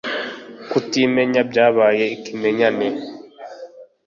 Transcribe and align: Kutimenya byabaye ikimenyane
Kutimenya 0.71 1.41
byabaye 1.49 2.05
ikimenyane 2.15 2.87